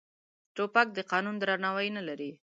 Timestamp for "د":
0.93-0.99